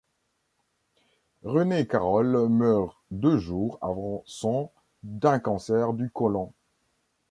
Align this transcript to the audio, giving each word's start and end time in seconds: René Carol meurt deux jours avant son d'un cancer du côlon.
René 1.43 1.85
Carol 1.85 2.47
meurt 2.49 2.97
deux 3.11 3.37
jours 3.37 3.77
avant 3.83 4.23
son 4.25 4.71
d'un 5.03 5.37
cancer 5.37 5.93
du 5.93 6.09
côlon. 6.09 6.53